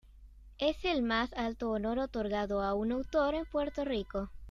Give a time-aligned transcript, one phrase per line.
[0.57, 4.31] Es el más alto honor otorgado a un autor en Puerto Rico.